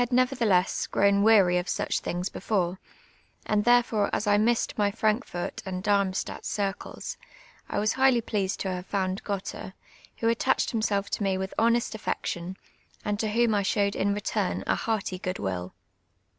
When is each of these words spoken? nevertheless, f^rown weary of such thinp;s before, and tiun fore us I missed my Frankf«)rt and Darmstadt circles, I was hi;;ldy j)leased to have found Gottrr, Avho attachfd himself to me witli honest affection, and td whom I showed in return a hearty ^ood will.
nevertheless, 0.09 0.87
f^rown 0.91 1.21
weary 1.21 1.59
of 1.59 1.69
such 1.69 1.99
thinp;s 2.01 2.27
before, 2.27 2.79
and 3.45 3.65
tiun 3.65 3.85
fore 3.85 4.15
us 4.15 4.25
I 4.25 4.35
missed 4.39 4.75
my 4.75 4.89
Frankf«)rt 4.89 5.61
and 5.63 5.83
Darmstadt 5.83 6.43
circles, 6.43 7.17
I 7.69 7.77
was 7.77 7.93
hi;;ldy 7.93 8.23
j)leased 8.23 8.57
to 8.61 8.69
have 8.71 8.87
found 8.87 9.23
Gottrr, 9.23 9.73
Avho 10.19 10.35
attachfd 10.35 10.71
himself 10.71 11.11
to 11.11 11.21
me 11.21 11.35
witli 11.37 11.53
honest 11.59 11.93
affection, 11.93 12.57
and 13.05 13.19
td 13.19 13.29
whom 13.33 13.53
I 13.53 13.61
showed 13.61 13.95
in 13.95 14.11
return 14.11 14.63
a 14.65 14.73
hearty 14.73 15.19
^ood 15.19 15.37
will. 15.37 15.75